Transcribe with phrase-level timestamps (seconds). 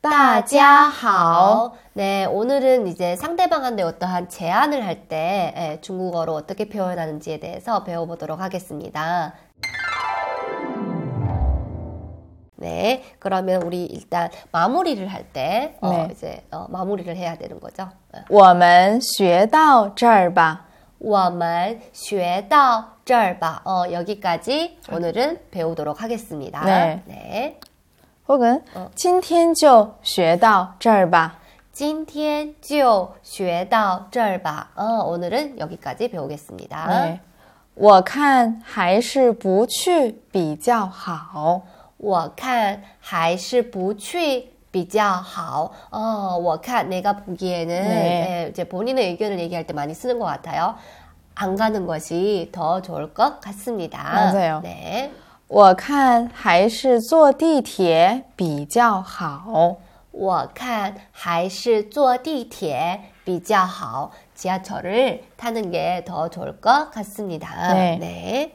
[0.00, 1.72] 大家好.
[1.94, 9.34] 네, 오늘은 이제 상대방한테 어떠한 제안을 할 때 예, 중국어로 어떻게 표현하는지에 대해서 배워보도록 하겠습니다.
[12.56, 16.08] 네, 그러면 우리 일단 마무리를 할 때 어, 네.
[16.12, 17.88] 이제 어, 마무리를 해야 되는 거죠.
[18.12, 18.18] 어.
[18.28, 20.66] 我们学到这儿吧.
[20.98, 23.60] 我们学到这儿吧.
[23.64, 26.64] 어, 여기까지 오늘은 배우도록 하겠습니다.
[26.64, 27.02] 네.
[27.06, 27.58] 네.
[28.28, 28.90] 혹은 어.
[28.94, 31.38] 今天就学到这儿吧.
[31.72, 34.70] 今天就学到这儿吧.
[34.74, 36.86] 어, 오늘은 여기까지 배우겠습니다.
[36.88, 37.20] 네.
[37.74, 41.62] 我看还是不去比较好.
[41.96, 45.72] 我看还是不去比较好.
[45.90, 48.44] 어, 我看 내가 보기에는 네.
[48.46, 50.74] 예, 이제 본인의 의견을 얘기할 때 많이 쓰는 것 같아요.
[51.34, 54.02] 안 가는 것이 더 좋을 것 같습니다.
[54.12, 54.60] 맞아요.
[54.62, 55.10] 네.
[55.48, 59.76] 我看还是坐地铁比较好.
[60.10, 64.12] 我看还是坐地铁比较好.
[64.34, 67.72] 지하철을 타는 게 더 좋을 것 같습니다.
[67.74, 67.98] 네.
[68.00, 68.50] 네.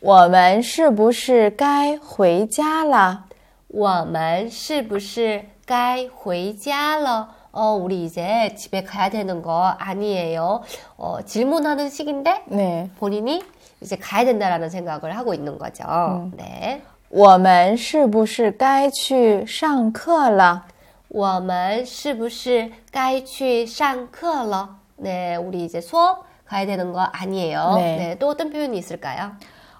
[0.00, 3.24] 我们是不是该回家了?
[3.68, 7.28] 我们是不是 该回家了?
[7.52, 10.62] 어, 우리 이제 집에 가야 되는 거 아니에요.
[10.96, 12.90] 어, 질문하는 식인데 네.
[12.98, 13.42] 본인이
[13.80, 16.30] 이제 가야 된다라는 생각을 하고 있는 거죠.
[16.36, 16.82] 네.
[17.08, 20.64] 我们是不是该去上课了?
[21.08, 24.76] 我们是不是该去上课了?
[24.96, 27.74] 네, 우리 이제 수업 가야 되는 거 아니에요.
[27.76, 27.96] 네.
[27.96, 29.32] 네, 또 어떤 표현이 있을까요?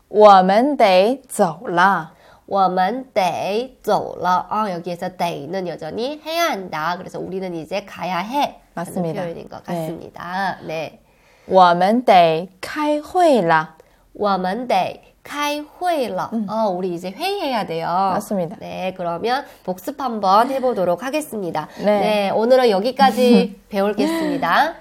[0.09, 2.13] 我们得走了.
[2.51, 4.47] 我们得走了.
[4.51, 6.95] 어, 여기에서得는 여전히 해야 한다.
[6.97, 8.61] 그래서 우리는 이제 가야 해.
[8.75, 9.21] 맞습니다.
[9.21, 9.75] 라는 표현인 것 네.
[9.75, 10.59] 같습니다.
[10.67, 11.01] 네.
[11.49, 13.77] 我们得开会了.
[14.13, 16.31] 我们得开会了.
[16.49, 17.87] 어, 우리 이제 회의해야 돼요.
[18.15, 18.57] 맞습니다.
[18.61, 21.69] 네, 그러면 복습 한번 해보도록 하겠습니다.
[21.85, 22.31] 네.
[22.31, 24.75] 오늘은 여기까지 배울겠습니다.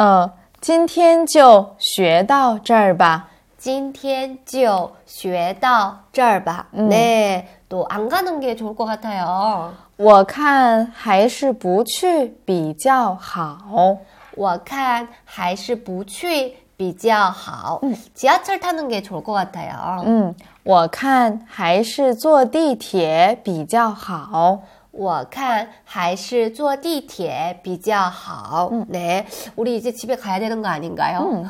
[0.00, 0.30] 嗯，
[0.60, 3.28] 今天就学到这儿吧。
[3.62, 6.68] 今天就学到这儿吧.
[6.72, 9.72] 네, 또 안 가는 게 좋을 것 같아요.
[9.96, 13.98] 我看还是不去比较好。
[14.36, 17.80] 我看还是不去比较好.
[18.14, 20.04] 지하철 타는 게 좋을 것 같아요.
[20.06, 24.60] 嗯，我看还是坐地铁比较好。
[24.92, 28.70] 我看还是坐地铁比较好.
[28.88, 31.44] 네, 우리 이제 집에 가야 되는 거 아닌가요?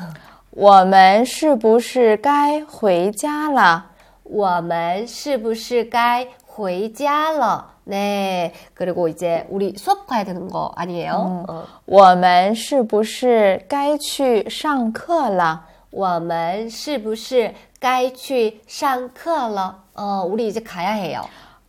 [0.52, 3.86] 我们是不是该回家了？
[4.24, 7.64] 我们是不是该回家了?
[7.84, 11.44] 네, 그리고 이제 우리 수업 가야 되는 거 아니에요?
[11.46, 11.64] 어.
[11.86, 15.64] 我们是不是该去上课了？
[15.90, 19.84] 我们是不是该去上课了?
[19.94, 21.22] 어, 우리 이제 가야 해요.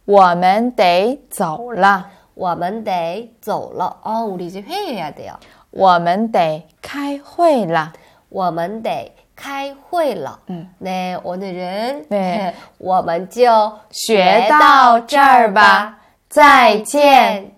[0.05, 2.09] 我们得走了。
[2.33, 3.97] 我们得走了.
[4.03, 5.35] 어, 우리 이제 회의해야 돼요.
[5.71, 7.93] 我们得开会了。
[8.34, 10.40] 我们得开会了。
[10.48, 10.68] 嗯。
[10.78, 12.52] 那我的人对。
[12.78, 16.00] 我们就学到这儿吧。
[16.28, 17.53] 再见。